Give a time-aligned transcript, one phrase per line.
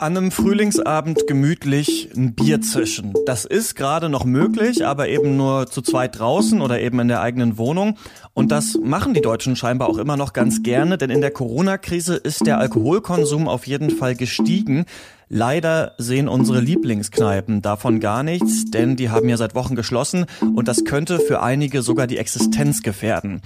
[0.00, 3.12] An einem Frühlingsabend gemütlich ein Bier zischen.
[3.26, 7.20] Das ist gerade noch möglich, aber eben nur zu zweit draußen oder eben in der
[7.20, 7.98] eigenen Wohnung.
[8.32, 12.14] Und das machen die Deutschen scheinbar auch immer noch ganz gerne, denn in der Corona-Krise
[12.16, 14.86] ist der Alkoholkonsum auf jeden Fall gestiegen.
[15.28, 20.66] Leider sehen unsere Lieblingskneipen davon gar nichts, denn die haben ja seit Wochen geschlossen und
[20.66, 23.42] das könnte für einige sogar die Existenz gefährden.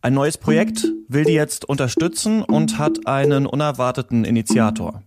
[0.00, 5.02] Ein neues Projekt will die jetzt unterstützen und hat einen unerwarteten Initiator.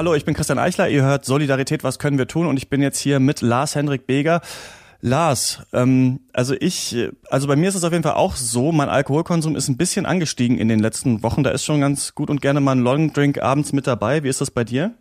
[0.00, 0.88] Hallo, ich bin Christian Eichler.
[0.88, 2.46] Ihr hört Solidarität, was können wir tun?
[2.46, 4.40] Und ich bin jetzt hier mit Lars Hendrik Beger.
[5.02, 6.96] Lars, ähm, also ich,
[7.28, 10.06] also bei mir ist es auf jeden Fall auch so, mein Alkoholkonsum ist ein bisschen
[10.06, 11.42] angestiegen in den letzten Wochen.
[11.42, 14.22] Da ist schon ganz gut und gerne mal ein Long Drink abends mit dabei.
[14.22, 14.94] Wie ist das bei dir?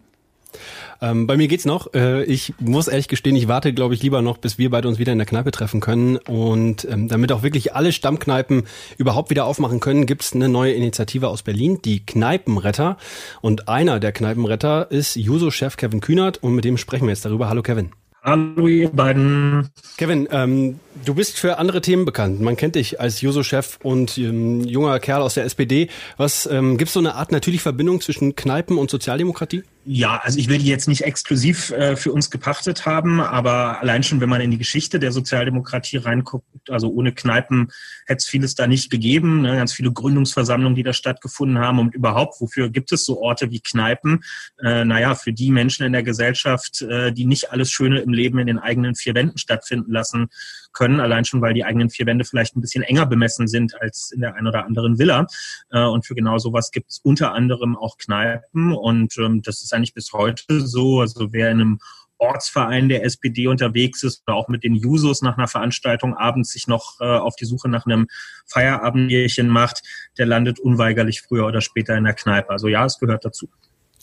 [1.02, 1.94] Ähm, bei mir geht's noch.
[1.94, 5.00] Äh, ich muss ehrlich gestehen, ich warte, glaube ich, lieber noch, bis wir beide uns
[5.00, 6.18] wieder in der Kneipe treffen können.
[6.18, 8.64] Und ähm, damit auch wirklich alle Stammkneipen
[8.98, 12.98] überhaupt wieder aufmachen können, gibt's eine neue Initiative aus Berlin, die Kneipenretter.
[13.42, 17.50] Und einer der Kneipenretter ist Juso-Chef Kevin Kühnert und mit dem sprechen wir jetzt darüber.
[17.50, 17.92] Hallo Kevin.
[18.22, 19.70] Hallo ihr beiden.
[19.98, 22.42] Kevin, ähm, du bist für andere Themen bekannt.
[22.42, 25.90] Man kennt dich als Juso-Chef und ähm, junger Kerl aus der SPD.
[26.18, 29.64] Was ähm, gibt es so eine Art natürliche Verbindung zwischen Kneipen und Sozialdemokratie?
[29.86, 34.04] Ja, also ich will die jetzt nicht exklusiv äh, für uns gepachtet haben, aber allein
[34.04, 37.72] schon, wenn man in die Geschichte der Sozialdemokratie reinguckt, also ohne Kneipen
[38.06, 39.42] hätte es vieles da nicht gegeben.
[39.42, 39.56] Ne?
[39.56, 43.62] Ganz viele Gründungsversammlungen, die da stattgefunden haben und überhaupt, wofür gibt es so Orte wie
[43.62, 44.24] Kneipen?
[44.62, 48.38] Äh, naja, für die Menschen in der Gesellschaft, äh, die nicht alles Schöne im Leben
[48.38, 50.30] in den eigenen vier Wänden stattfinden lassen
[50.72, 54.12] können, allein schon, weil die eigenen vier Wände vielleicht ein bisschen enger bemessen sind als
[54.12, 55.28] in der einen oder anderen Villa.
[55.72, 59.74] Äh, und für genau sowas gibt es unter anderem auch Kneipen und ähm, das ist
[59.74, 61.02] eigentlich bis heute so.
[61.02, 61.80] Also wer in einem
[62.20, 66.68] Ortsverein der SPD unterwegs ist oder auch mit den Jusos nach einer Veranstaltung abends sich
[66.68, 68.08] noch äh, auf die Suche nach einem
[68.46, 69.84] Feierabendbierchen macht,
[70.18, 72.50] der landet unweigerlich früher oder später in der Kneipe.
[72.50, 73.50] Also ja, es gehört dazu.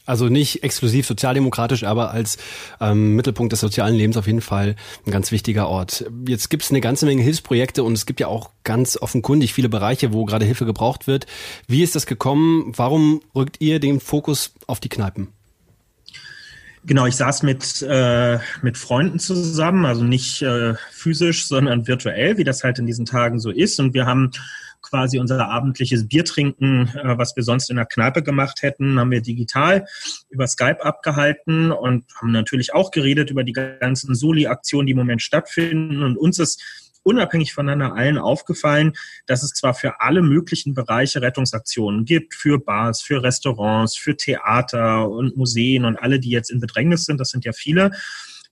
[0.07, 2.39] Also nicht exklusiv sozialdemokratisch, aber als
[2.81, 6.07] ähm, Mittelpunkt des sozialen Lebens auf jeden Fall ein ganz wichtiger Ort.
[6.27, 9.69] Jetzt gibt es eine ganze Menge Hilfsprojekte und es gibt ja auch ganz offenkundig viele
[9.69, 11.27] Bereiche, wo gerade Hilfe gebraucht wird.
[11.67, 12.73] Wie ist das gekommen?
[12.77, 15.29] Warum rückt ihr den Fokus auf die Kneipen?
[16.87, 22.45] Genau, ich saß mit, äh, mit Freunden zusammen, also nicht äh, physisch, sondern virtuell, wie
[22.45, 23.81] das halt in diesen Tagen so ist.
[23.81, 24.31] Und wir haben
[24.89, 29.21] quasi unser abendliches Biertrinken, äh, was wir sonst in der Kneipe gemacht hätten, haben wir
[29.21, 29.87] digital
[30.31, 35.23] über Skype abgehalten und haben natürlich auch geredet über die ganzen Soli-Aktionen, die im Moment
[35.23, 36.03] stattfinden.
[36.03, 36.63] Und uns ist
[37.03, 38.93] unabhängig voneinander allen aufgefallen,
[39.27, 45.09] dass es zwar für alle möglichen Bereiche Rettungsaktionen gibt, für Bars, für Restaurants, für Theater
[45.09, 47.93] und Museen und alle, die jetzt in Bedrängnis sind, das sind ja viele.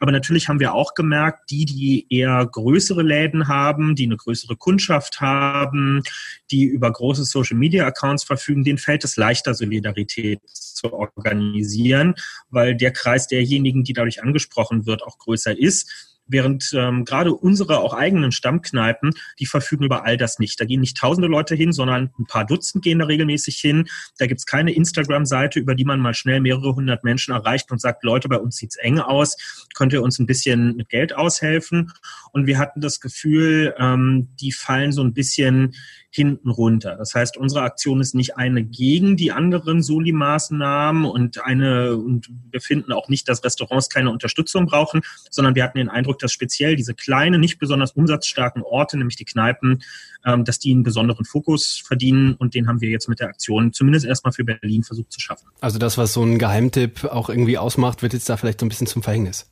[0.05, 4.55] Aber natürlich haben wir auch gemerkt, die, die eher größere Läden haben, die eine größere
[4.55, 6.03] Kundschaft haben,
[6.51, 12.17] die über große Social-Media-Accounts verfügen, denen fällt es leichter, Solidarität zu organisieren,
[12.51, 17.81] weil der Kreis derjenigen, die dadurch angesprochen wird, auch größer ist Während ähm, gerade unsere
[17.81, 20.59] auch eigenen Stammkneipen, die verfügen über all das nicht.
[20.61, 23.87] Da gehen nicht tausende Leute hin, sondern ein paar Dutzend gehen da regelmäßig hin.
[24.19, 28.05] Da gibt's keine Instagram-Seite, über die man mal schnell mehrere hundert Menschen erreicht und sagt,
[28.05, 29.37] Leute, bei uns sieht's eng aus,
[29.75, 31.93] könnt ihr uns ein bisschen mit Geld aushelfen?
[32.33, 35.75] Und wir hatten das Gefühl, ähm, die fallen so ein bisschen
[36.15, 36.95] hinten runter.
[36.97, 42.61] Das heißt, unsere Aktion ist nicht eine gegen die anderen Soli-Maßnahmen und eine, und wir
[42.61, 46.77] finden auch nicht, dass Restaurants keine Unterstützung brauchen, sondern wir hatten den Eindruck, dass speziell
[46.77, 49.83] diese kleinen, nicht besonders umsatzstarken Orte, nämlich die Kneipen,
[50.25, 53.73] ähm, dass die einen besonderen Fokus verdienen und den haben wir jetzt mit der Aktion
[53.73, 55.49] zumindest erstmal für Berlin versucht zu schaffen.
[55.61, 58.69] Also das, was so ein Geheimtipp auch irgendwie ausmacht, wird jetzt da vielleicht so ein
[58.69, 59.51] bisschen zum Verhängnis.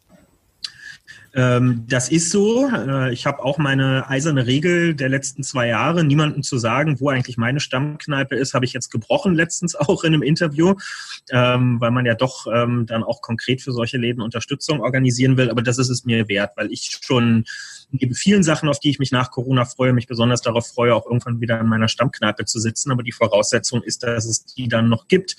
[1.35, 2.69] Ähm, das ist so.
[2.69, 7.09] Äh, ich habe auch meine eiserne Regel der letzten zwei Jahre, niemandem zu sagen, wo
[7.09, 10.75] eigentlich meine Stammkneipe ist, habe ich jetzt gebrochen letztens auch in einem Interview,
[11.31, 15.51] ähm, weil man ja doch ähm, dann auch konkret für solche Läden Unterstützung organisieren will.
[15.51, 17.45] Aber das ist es mir wert, weil ich schon
[17.91, 21.07] neben vielen Sachen, auf die ich mich nach Corona freue, mich besonders darauf freue, auch
[21.07, 22.91] irgendwann wieder in meiner Stammkneipe zu sitzen.
[22.91, 25.37] Aber die Voraussetzung ist, dass es die dann noch gibt.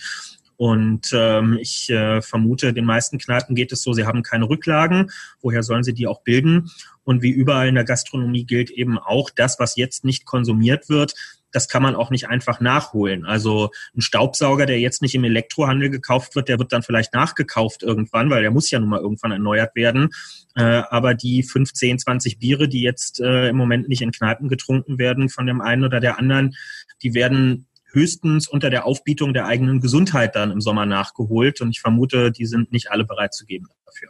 [0.63, 5.11] Und ähm, ich äh, vermute, den meisten Kneipen geht es so, sie haben keine Rücklagen.
[5.41, 6.71] Woher sollen sie die auch bilden?
[7.03, 11.15] Und wie überall in der Gastronomie gilt eben auch, das, was jetzt nicht konsumiert wird,
[11.51, 13.25] das kann man auch nicht einfach nachholen.
[13.25, 17.83] Also ein Staubsauger, der jetzt nicht im Elektrohandel gekauft wird, der wird dann vielleicht nachgekauft
[17.83, 20.11] irgendwann, weil der muss ja nun mal irgendwann erneuert werden.
[20.55, 24.97] Äh, aber die 15, 20 Biere, die jetzt äh, im Moment nicht in Kneipen getrunken
[24.97, 26.55] werden von dem einen oder der anderen,
[27.01, 31.61] die werden höchstens unter der Aufbietung der eigenen Gesundheit dann im Sommer nachgeholt.
[31.61, 34.09] Und ich vermute, die sind nicht alle bereit zu geben dafür.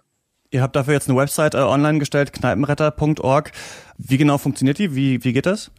[0.51, 3.51] Ihr habt dafür jetzt eine Website äh, online gestellt, kneipenretter.org.
[3.97, 4.95] Wie genau funktioniert die?
[4.95, 5.71] Wie, wie geht das?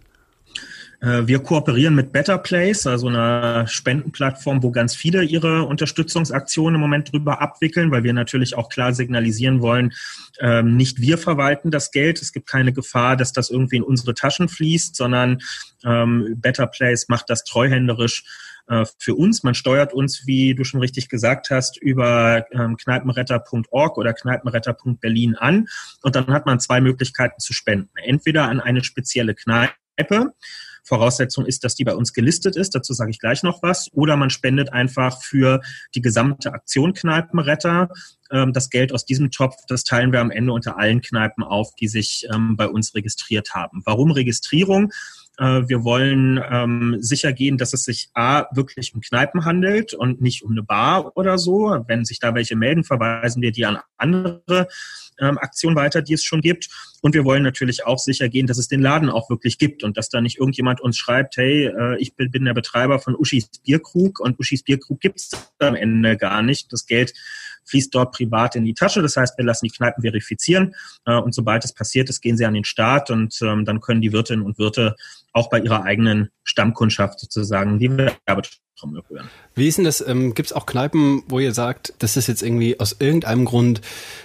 [1.04, 6.80] Äh, wir kooperieren mit Better Place, also einer Spendenplattform, wo ganz viele ihre Unterstützungsaktionen im
[6.80, 9.92] Moment drüber abwickeln, weil wir natürlich auch klar signalisieren wollen,
[10.40, 12.22] ähm, nicht wir verwalten das Geld.
[12.22, 15.42] Es gibt keine Gefahr, dass das irgendwie in unsere Taschen fließt, sondern
[15.84, 18.24] ähm, Better Place macht das treuhänderisch
[18.68, 19.42] äh, für uns.
[19.42, 25.66] Man steuert uns, wie du schon richtig gesagt hast, über ähm, kneipenretter.org oder kneipenretter.berlin an.
[26.02, 27.90] Und dann hat man zwei Möglichkeiten zu spenden.
[28.02, 30.32] Entweder an eine spezielle Kneipe,
[30.84, 32.74] Voraussetzung ist, dass die bei uns gelistet ist.
[32.74, 33.88] Dazu sage ich gleich noch was.
[33.92, 35.60] Oder man spendet einfach für
[35.94, 37.88] die gesamte Aktion Kneipenretter.
[38.30, 41.74] Ähm, das Geld aus diesem Topf, das teilen wir am Ende unter allen Kneipen auf,
[41.74, 43.82] die sich ähm, bei uns registriert haben.
[43.84, 44.92] Warum Registrierung?
[45.38, 50.20] Äh, wir wollen ähm, sicher gehen, dass es sich A, wirklich um Kneipen handelt und
[50.20, 51.76] nicht um eine Bar oder so.
[51.86, 54.68] Wenn sich da welche melden, verweisen wir die an andere
[55.20, 56.68] ähm, Aktion weiter, die es schon gibt.
[57.00, 59.96] Und wir wollen natürlich auch sicher gehen, dass es den Laden auch wirklich gibt und
[59.96, 63.48] dass da nicht irgendjemand uns schreibt, hey, äh, ich bin, bin der Betreiber von Uschis
[63.64, 66.72] Bierkrug und Uschis Bierkrug gibt es am Ende gar nicht.
[66.72, 67.12] Das Geld
[67.64, 69.02] fließt dort privat in die Tasche.
[69.02, 70.74] Das heißt, wir lassen die Kneipen verifizieren
[71.06, 74.00] äh, und sobald es passiert ist, gehen sie an den Start und ähm, dann können
[74.00, 74.96] die Wirtinnen und Wirte
[75.32, 79.28] auch bei ihrer eigenen Stammkundschaft sozusagen die Werbetrommel rühren.
[79.54, 80.06] Wie ist denn das?
[80.06, 83.80] Ähm, Gibt es auch Kneipen, wo ihr sagt, das ist jetzt irgendwie aus irgendeinem Grund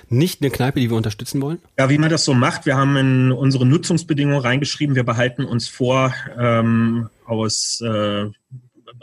[0.07, 1.59] nicht eine Kneipe, die wir unterstützen wollen?
[1.77, 5.68] Ja, wie man das so macht, wir haben in unsere Nutzungsbedingungen reingeschrieben, wir behalten uns
[5.68, 8.25] vor, ähm, aus, äh,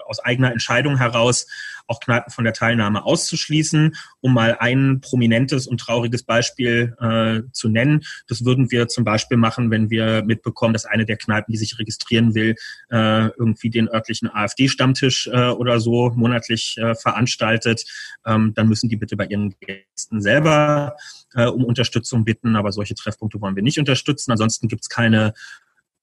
[0.07, 1.47] aus eigener Entscheidung heraus
[1.87, 3.95] auch Kneipen von der Teilnahme auszuschließen.
[4.21, 9.37] Um mal ein prominentes und trauriges Beispiel äh, zu nennen, das würden wir zum Beispiel
[9.37, 12.57] machen, wenn wir mitbekommen, dass eine der Kneipen, die sich registrieren will,
[12.91, 17.85] äh, irgendwie den örtlichen AfD-Stammtisch äh, oder so monatlich äh, veranstaltet.
[18.25, 20.97] Ähm, dann müssen die bitte bei ihren Gästen selber
[21.35, 24.33] äh, um Unterstützung bitten, aber solche Treffpunkte wollen wir nicht unterstützen.
[24.33, 25.35] Ansonsten gibt es keine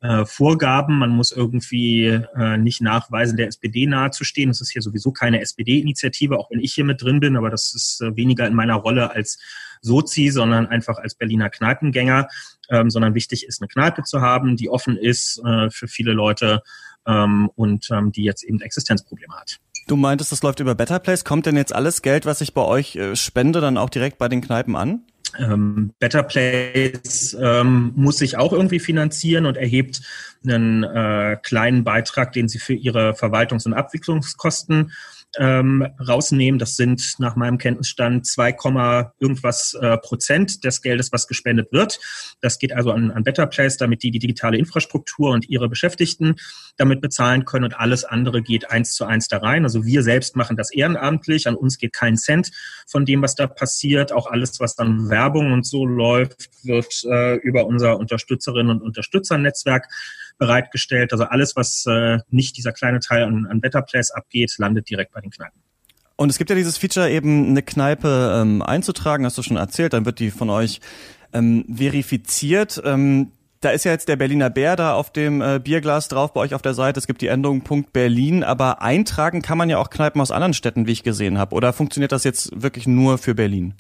[0.03, 1.00] äh, Vorgaben.
[1.00, 4.50] Man muss irgendwie äh, nicht nachweisen, der SPD nahe zu stehen.
[4.50, 7.73] Das ist hier sowieso keine SPD-Initiative, auch wenn ich hier mit drin bin, aber das
[7.73, 9.39] ist äh, weniger in meiner Rolle als
[9.81, 12.27] Sozi, sondern einfach als Berliner Kneipengänger,
[12.69, 16.61] ähm, sondern wichtig ist, eine Kneipe zu haben, die offen ist äh, für viele Leute
[17.07, 19.59] ähm, und ähm, die jetzt eben Existenzprobleme hat.
[19.88, 21.23] Du meintest, das läuft über Better Place.
[21.23, 24.27] Kommt denn jetzt alles Geld, was ich bei euch äh, spende, dann auch direkt bei
[24.27, 25.01] den Kneipen an?
[25.38, 30.01] Ähm, Better Place ähm, muss sich auch irgendwie finanzieren und erhebt
[30.45, 34.91] einen äh, kleinen Beitrag, den sie für ihre Verwaltungs- und Abwicklungskosten
[35.39, 36.59] ähm, rausnehmen.
[36.59, 38.56] Das sind nach meinem Kenntnisstand 2,
[39.19, 42.00] irgendwas äh, Prozent des Geldes, was gespendet wird.
[42.41, 46.35] Das geht also an, an Better Place, damit die die digitale Infrastruktur und ihre Beschäftigten
[46.77, 49.63] damit bezahlen können und alles andere geht eins zu eins da rein.
[49.63, 51.47] Also wir selbst machen das ehrenamtlich.
[51.47, 52.51] An uns geht kein Cent
[52.88, 54.12] von dem, was da passiert.
[54.12, 59.88] Auch alles, was dann Werbung und so läuft, wird äh, über unser Unterstützerinnen und Unterstützernetzwerk
[60.38, 61.12] bereitgestellt.
[61.12, 65.13] Also alles, was äh, nicht dieser kleine Teil an, an Better Place abgeht, landet direkt
[65.13, 65.59] bei den Kneipen.
[66.15, 69.94] Und es gibt ja dieses Feature eben eine Kneipe ähm, einzutragen, hast du schon erzählt,
[69.94, 70.80] dann wird die von euch
[71.33, 72.81] ähm, verifiziert.
[72.85, 73.31] Ähm,
[73.62, 76.53] da ist ja jetzt der Berliner Bär da auf dem äh, Bierglas drauf bei euch
[76.53, 77.00] auf der Seite.
[77.00, 80.53] Es gibt die Endung Punkt Berlin, aber eintragen kann man ja auch Kneipen aus anderen
[80.53, 81.56] Städten, wie ich gesehen habe.
[81.56, 83.73] Oder funktioniert das jetzt wirklich nur für Berlin?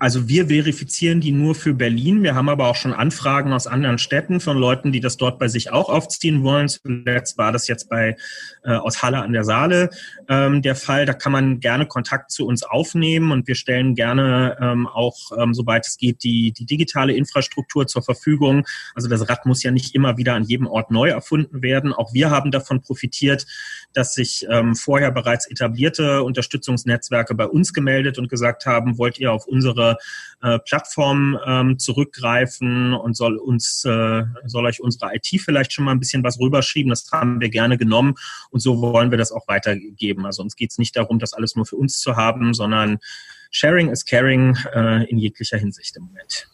[0.00, 2.22] Also wir verifizieren die nur für Berlin.
[2.22, 5.46] Wir haben aber auch schon Anfragen aus anderen Städten von Leuten, die das dort bei
[5.46, 6.70] sich auch aufziehen wollen.
[6.70, 8.16] Zuletzt war das jetzt bei
[8.64, 9.90] äh, aus Halle an der Saale
[10.30, 11.04] ähm, der Fall.
[11.04, 15.52] Da kann man gerne Kontakt zu uns aufnehmen und wir stellen gerne ähm, auch, ähm,
[15.52, 18.66] soweit es geht, die, die digitale Infrastruktur zur Verfügung.
[18.94, 21.92] Also das Rad muss ja nicht immer wieder an jedem Ort neu erfunden werden.
[21.92, 23.44] Auch wir haben davon profitiert,
[23.92, 29.30] dass sich ähm, vorher bereits etablierte Unterstützungsnetzwerke bei uns gemeldet und gesagt haben, wollt ihr
[29.30, 29.89] auf unsere
[30.42, 35.92] äh, Plattform ähm, zurückgreifen und soll uns, äh, soll euch unsere IT vielleicht schon mal
[35.92, 36.90] ein bisschen was rüberschieben.
[36.90, 38.14] Das haben wir gerne genommen
[38.50, 40.26] und so wollen wir das auch weitergeben.
[40.26, 42.98] Also uns geht es nicht darum, das alles nur für uns zu haben, sondern
[43.50, 46.48] Sharing is Caring äh, in jeglicher Hinsicht im Moment.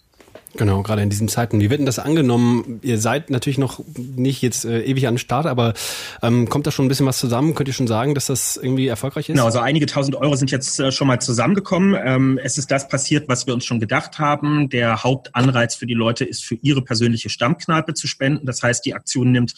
[0.55, 1.61] Genau, gerade in diesen Zeiten.
[1.61, 2.81] Wie wird denn das angenommen?
[2.83, 5.75] Ihr seid natürlich noch nicht jetzt äh, ewig an Start, aber
[6.23, 7.55] ähm, kommt da schon ein bisschen was zusammen?
[7.55, 9.35] Könnt ihr schon sagen, dass das irgendwie erfolgreich ist?
[9.35, 11.97] Genau, also einige tausend Euro sind jetzt äh, schon mal zusammengekommen.
[12.03, 14.69] Ähm, es ist das passiert, was wir uns schon gedacht haben.
[14.71, 18.47] Der Hauptanreiz für die Leute ist, für ihre persönliche Stammkneipe zu spenden.
[18.47, 19.55] Das heißt, die Aktion nimmt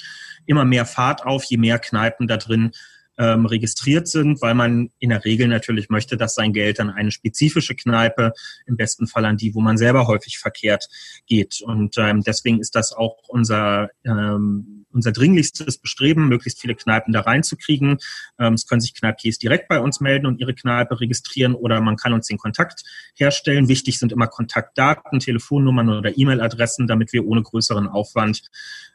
[0.47, 2.73] immer mehr Fahrt auf, je mehr Kneipen da drin
[3.19, 7.11] ähm, registriert sind, weil man in der Regel natürlich möchte, dass sein Geld an eine
[7.11, 8.33] spezifische Kneipe,
[8.67, 10.89] im besten Fall an die, wo man selber häufig verkehrt,
[11.27, 11.61] geht.
[11.63, 17.21] Und ähm, deswegen ist das auch unser ähm, unser dringlichstes Bestreben, möglichst viele Kneipen da
[17.21, 17.99] reinzukriegen.
[18.39, 21.97] Ähm, es können sich Kneipiers direkt bei uns melden und ihre Kneipe registrieren oder man
[21.97, 22.83] kann uns den Kontakt
[23.15, 23.69] herstellen.
[23.69, 28.43] Wichtig sind immer Kontaktdaten, Telefonnummern oder E-Mail-Adressen, damit wir ohne größeren Aufwand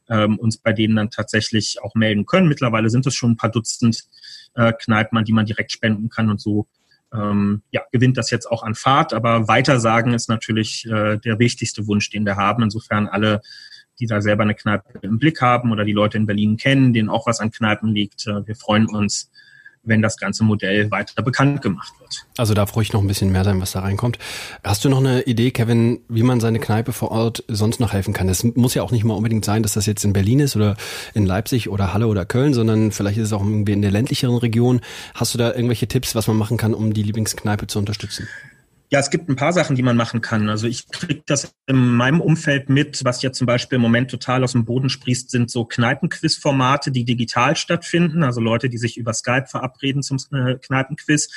[0.10, 2.48] ähm, uns bei denen dann tatsächlich auch melden können.
[2.48, 4.04] Mittlerweile sind es schon ein paar Dutzend
[4.56, 6.68] äh, Kneipen, an die man direkt spenden kann und so
[7.14, 9.14] ähm, ja, gewinnt das jetzt auch an Fahrt.
[9.14, 12.64] Aber weitersagen ist natürlich äh, der wichtigste Wunsch, den wir haben.
[12.64, 13.42] Insofern alle
[14.00, 17.10] die da selber eine Kneipe im Blick haben oder die Leute in Berlin kennen, denen
[17.10, 18.28] auch was an Kneipen liegt.
[18.28, 19.30] Äh, wir freuen uns,
[19.84, 22.26] wenn das ganze Modell weiter bekannt gemacht wird.
[22.38, 24.18] Also darf ruhig noch ein bisschen mehr sein, was da reinkommt.
[24.64, 28.14] Hast du noch eine Idee, Kevin, wie man seine Kneipe vor Ort sonst noch helfen
[28.14, 28.30] kann?
[28.30, 30.78] Es muss ja auch nicht mal unbedingt sein, dass das jetzt in Berlin ist oder
[31.14, 34.38] in Leipzig oder Halle oder Köln, sondern vielleicht ist es auch irgendwie in der ländlicheren
[34.38, 34.80] Region.
[35.14, 38.28] Hast du da irgendwelche Tipps, was man machen kann, um die Lieblingskneipe zu unterstützen?
[38.94, 40.50] Ja, es gibt ein paar Sachen, die man machen kann.
[40.50, 44.44] Also ich kriege das in meinem Umfeld mit, was jetzt zum Beispiel im Moment total
[44.44, 48.22] aus dem Boden sprießt, sind so Kneipenquiz-Formate, die digital stattfinden.
[48.22, 51.30] Also Leute, die sich über Skype verabreden zum äh, Kneipenquiz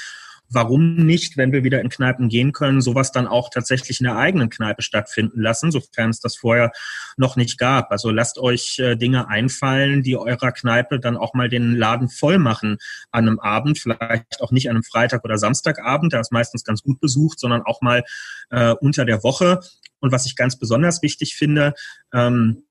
[0.48, 4.16] warum nicht, wenn wir wieder in Kneipen gehen können, sowas dann auch tatsächlich in der
[4.16, 6.72] eigenen Kneipe stattfinden lassen, sofern es das vorher
[7.16, 7.90] noch nicht gab.
[7.90, 12.38] Also lasst euch äh, Dinge einfallen, die eurer Kneipe dann auch mal den Laden voll
[12.38, 12.78] machen
[13.10, 16.82] an einem Abend, vielleicht auch nicht an einem Freitag oder Samstagabend, da ist meistens ganz
[16.82, 18.04] gut besucht, sondern auch mal
[18.50, 19.60] äh, unter der Woche.
[20.00, 21.74] Und was ich ganz besonders wichtig finde,
[22.12, 22.62] ähm,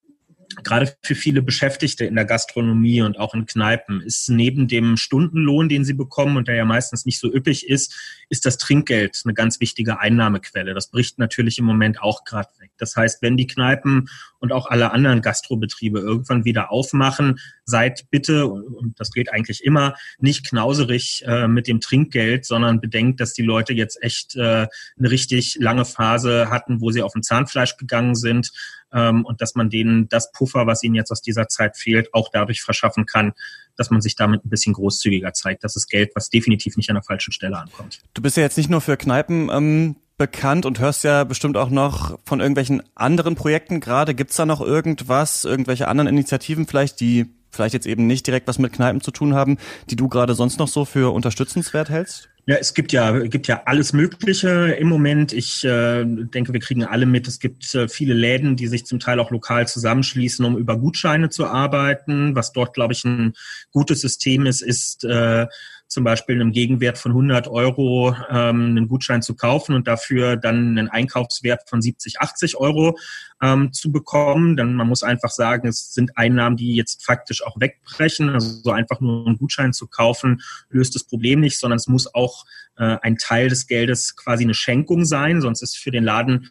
[0.63, 5.69] gerade für viele Beschäftigte in der Gastronomie und auch in Kneipen ist neben dem Stundenlohn,
[5.69, 7.95] den sie bekommen und der ja meistens nicht so üppig ist,
[8.29, 10.73] ist das Trinkgeld eine ganz wichtige Einnahmequelle.
[10.73, 12.71] Das bricht natürlich im Moment auch gerade weg.
[12.77, 14.09] Das heißt, wenn die Kneipen
[14.39, 19.95] und auch alle anderen Gastrobetriebe irgendwann wieder aufmachen, seid bitte, und das gilt eigentlich immer,
[20.19, 24.67] nicht knauserig äh, mit dem Trinkgeld, sondern bedenkt, dass die Leute jetzt echt äh,
[24.97, 28.51] eine richtig lange Phase hatten, wo sie auf dem Zahnfleisch gegangen sind
[28.93, 32.29] ähm, und dass man denen das Puffer, was ihnen jetzt aus dieser Zeit fehlt, auch
[32.31, 33.33] dadurch verschaffen kann,
[33.75, 35.63] dass man sich damit ein bisschen großzügiger zeigt.
[35.63, 37.99] Das ist Geld, was definitiv nicht an der falschen Stelle ankommt.
[38.13, 41.69] Du bist ja jetzt nicht nur für Kneipen ähm, bekannt und hörst ja bestimmt auch
[41.69, 44.15] noch von irgendwelchen anderen Projekten gerade.
[44.15, 48.59] Gibt's da noch irgendwas, irgendwelche anderen Initiativen vielleicht, die vielleicht jetzt eben nicht direkt was
[48.59, 49.57] mit Kneipen zu tun haben,
[49.89, 52.29] die du gerade sonst noch so für unterstützenswert hältst?
[52.47, 55.33] Ja, es gibt ja, gibt ja alles Mögliche im Moment.
[55.33, 57.27] Ich äh, denke, wir kriegen alle mit.
[57.27, 61.29] Es gibt äh, viele Läden, die sich zum Teil auch lokal zusammenschließen, um über Gutscheine
[61.29, 62.35] zu arbeiten.
[62.35, 63.33] Was dort, glaube ich, ein
[63.71, 65.47] gutes System ist, ist äh,
[65.87, 70.77] zum Beispiel einem Gegenwert von 100 Euro ähm, einen Gutschein zu kaufen und dafür dann
[70.77, 72.97] einen Einkaufswert von 70, 80 Euro
[73.41, 74.57] ähm, zu bekommen.
[74.57, 78.29] Dann man muss einfach sagen, es sind Einnahmen, die jetzt faktisch auch wegbrechen.
[78.29, 82.13] Also so einfach nur einen Gutschein zu kaufen löst das Problem nicht, sondern es muss
[82.13, 82.45] auch
[82.77, 86.49] äh, ein Teil des Geldes quasi eine Schenkung sein, sonst ist für den Laden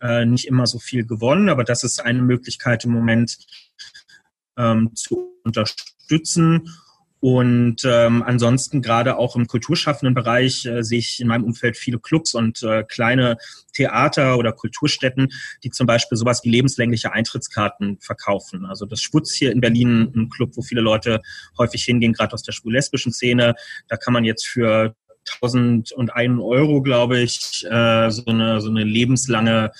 [0.00, 1.48] äh, nicht immer so viel gewonnen.
[1.48, 3.38] Aber das ist eine Möglichkeit im Moment
[4.56, 6.70] ähm, zu unterstützen.
[7.24, 11.98] Und ähm, ansonsten gerade auch im kulturschaffenden Bereich äh, sehe ich in meinem Umfeld viele
[11.98, 13.38] Clubs und äh, kleine
[13.72, 18.66] Theater oder Kulturstätten, die zum Beispiel sowas wie lebenslängliche Eintrittskarten verkaufen.
[18.66, 21.22] Also das Schwutz hier in Berlin, ein Club, wo viele Leute
[21.56, 23.54] häufig hingehen, gerade aus der schwul-lesbischen Szene.
[23.88, 24.94] Da kann man jetzt für
[25.40, 29.70] 1001 Euro, glaube ich, äh, so eine so eine lebenslange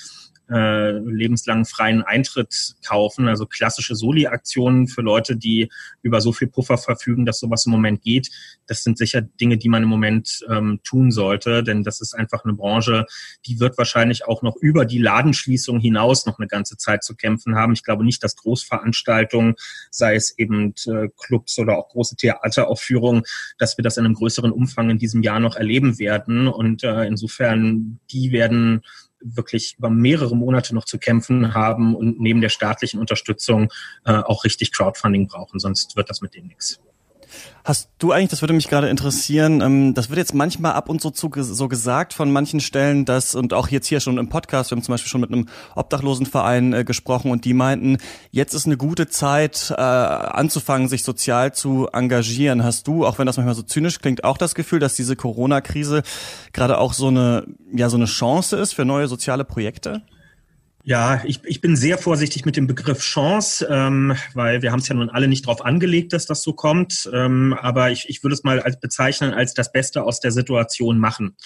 [0.51, 3.29] äh, lebenslangen freien Eintritt kaufen.
[3.29, 5.71] Also klassische Soli-Aktionen für Leute, die
[6.03, 8.31] über so viel Puffer verfügen, dass sowas im Moment geht.
[8.67, 12.45] Das sind sicher Dinge, die man im Moment ähm, tun sollte, denn das ist einfach
[12.45, 13.07] eine Branche,
[13.47, 17.57] die wird wahrscheinlich auch noch über die Ladenschließung hinaus noch eine ganze Zeit zu kämpfen
[17.57, 17.73] haben.
[17.73, 19.55] Ich glaube nicht, dass Großveranstaltungen,
[19.91, 23.23] sei es eben äh, Clubs oder auch große Theateraufführungen,
[23.59, 26.49] dass wir das in einem größeren Umfang in diesem Jahr noch erleben werden.
[26.49, 28.83] Und äh, insofern, die werden
[29.25, 33.73] wirklich über mehrere Monate noch zu kämpfen haben und neben der staatlichen Unterstützung
[34.05, 36.81] äh, auch richtig Crowdfunding brauchen, sonst wird das mit denen nichts.
[37.65, 41.01] Hast du eigentlich, das würde mich gerade interessieren, ähm, das wird jetzt manchmal ab und
[41.01, 44.71] so, zu, so gesagt von manchen Stellen, dass, und auch jetzt hier schon im Podcast,
[44.71, 47.97] wir haben zum Beispiel schon mit einem Obdachlosenverein äh, gesprochen und die meinten,
[48.31, 52.63] jetzt ist eine gute Zeit, äh, anzufangen, sich sozial zu engagieren.
[52.63, 56.03] Hast du, auch wenn das manchmal so zynisch klingt, auch das Gefühl, dass diese Corona-Krise
[56.53, 60.03] gerade auch so eine, ja, so eine Chance ist für neue soziale Projekte?
[60.87, 64.89] Ja, ich, ich bin sehr vorsichtig mit dem Begriff Chance, ähm, weil wir haben es
[64.89, 67.09] ja nun alle nicht darauf angelegt, dass das so kommt.
[67.11, 70.99] Ähm, aber ich, ich würde es mal als bezeichnen als das Beste aus der Situation
[70.99, 71.37] machen.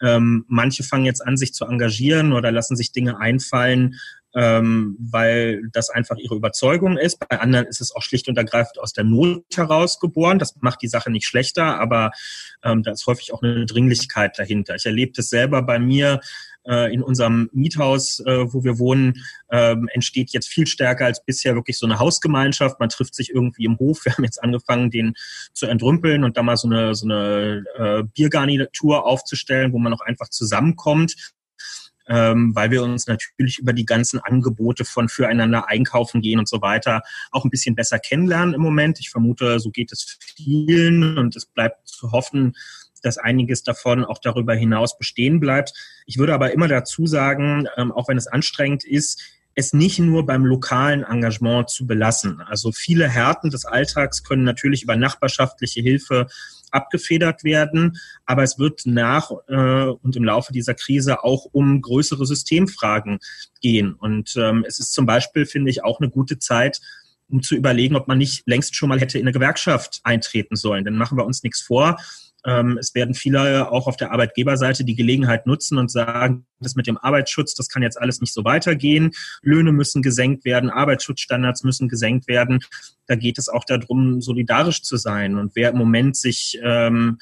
[0.00, 3.96] Ähm, manche fangen jetzt an, sich zu engagieren oder lassen sich Dinge einfallen,
[4.34, 7.18] ähm, weil das einfach ihre Überzeugung ist.
[7.28, 10.38] Bei anderen ist es auch schlicht und ergreifend aus der Not heraus geboren.
[10.38, 12.12] Das macht die Sache nicht schlechter, aber
[12.62, 14.76] ähm, da ist häufig auch eine Dringlichkeit dahinter.
[14.76, 16.20] Ich erlebe das selber bei mir
[16.66, 21.54] äh, in unserem Miethaus, äh, wo wir wohnen, ähm, entsteht jetzt viel stärker als bisher
[21.54, 22.78] wirklich so eine Hausgemeinschaft.
[22.78, 24.04] Man trifft sich irgendwie im Hof.
[24.04, 25.14] Wir haben jetzt angefangen, den
[25.52, 30.02] zu entrümpeln und da mal so eine, so eine äh, Biergarnitur aufzustellen, wo man auch
[30.02, 31.32] einfach zusammenkommt
[32.10, 36.60] ähm, weil wir uns natürlich über die ganzen Angebote von füreinander einkaufen gehen und so
[36.60, 38.98] weiter auch ein bisschen besser kennenlernen im Moment.
[38.98, 42.56] Ich vermute, so geht es vielen und es bleibt zu hoffen,
[43.02, 45.72] dass einiges davon auch darüber hinaus bestehen bleibt.
[46.04, 49.22] Ich würde aber immer dazu sagen, ähm, auch wenn es anstrengend ist,
[49.60, 52.40] es nicht nur beim lokalen Engagement zu belassen.
[52.40, 56.26] Also viele Härten des Alltags können natürlich über nachbarschaftliche Hilfe
[56.70, 62.26] abgefedert werden, aber es wird nach äh, und im Laufe dieser Krise auch um größere
[62.26, 63.18] Systemfragen
[63.60, 63.94] gehen.
[63.94, 66.80] Und ähm, es ist zum Beispiel, finde ich, auch eine gute Zeit,
[67.28, 70.84] um zu überlegen, ob man nicht längst schon mal hätte in eine Gewerkschaft eintreten sollen.
[70.84, 71.96] Denn machen wir uns nichts vor.
[72.46, 76.86] Ähm, es werden viele auch auf der Arbeitgeberseite die Gelegenheit nutzen und sagen, das mit
[76.86, 79.12] dem Arbeitsschutz, das kann jetzt alles nicht so weitergehen.
[79.42, 82.60] Löhne müssen gesenkt werden, Arbeitsschutzstandards müssen gesenkt werden.
[83.06, 85.36] Da geht es auch darum, solidarisch zu sein.
[85.36, 87.18] Und wer im Moment sich ähm,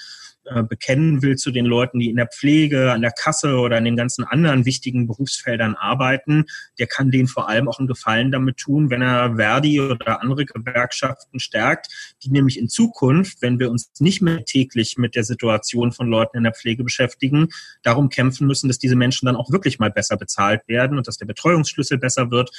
[0.51, 3.85] äh, bekennen will zu den Leuten, die in der Pflege, an der Kasse oder in
[3.85, 6.45] den ganzen anderen wichtigen Berufsfeldern arbeiten,
[6.79, 10.45] der kann denen vor allem auch einen Gefallen damit tun, wenn er Verdi oder andere
[10.45, 15.93] Gewerkschaften stärkt, die nämlich in Zukunft, wenn wir uns nicht mehr täglich mit der Situation
[15.93, 17.49] von Leuten in der Pflege beschäftigen,
[17.83, 21.19] darum kämpfen müssen, dass diese Menschen dann auch wirklich mal besser bezahlt werden und dass
[21.19, 22.51] der Betreuungsschlüssel besser wird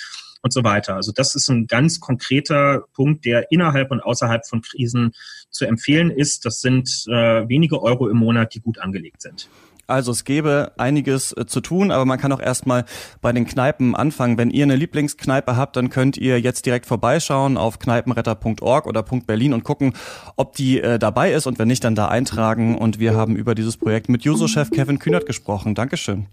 [0.41, 0.95] und so weiter.
[0.95, 5.11] Also das ist ein ganz konkreter Punkt, der innerhalb und außerhalb von Krisen
[5.49, 6.45] zu empfehlen ist.
[6.45, 9.49] Das sind äh, wenige Euro im Monat, die gut angelegt sind.
[9.89, 12.85] Also es gäbe einiges äh, zu tun, aber man kann auch erstmal
[13.21, 14.37] bei den Kneipen anfangen.
[14.37, 19.53] Wenn ihr eine Lieblingskneipe habt, dann könnt ihr jetzt direkt vorbeischauen auf kneipenretter.org oder .berlin
[19.53, 19.93] und gucken,
[20.35, 22.77] ob die äh, dabei ist und wenn nicht, dann da eintragen.
[22.77, 25.73] Und wir haben über dieses Projekt mit Juso-Chef Kevin Kühnert gesprochen.
[25.73, 26.27] Dankeschön.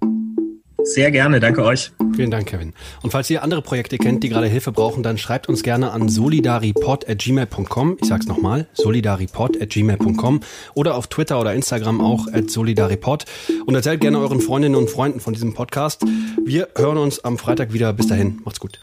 [0.86, 1.90] Sehr gerne, danke euch.
[2.14, 2.72] Vielen Dank, Kevin.
[3.02, 6.08] Und falls ihr andere Projekte kennt, die gerade Hilfe brauchen, dann schreibt uns gerne an
[6.08, 7.98] solidaripod.gmail.com.
[8.00, 10.40] Ich sag's nochmal, solidaripod.gmail.com
[10.74, 13.24] oder auf Twitter oder Instagram auch at solidaripod.
[13.66, 16.04] Und erzählt gerne euren Freundinnen und Freunden von diesem Podcast.
[16.44, 17.92] Wir hören uns am Freitag wieder.
[17.92, 18.78] Bis dahin, macht's gut.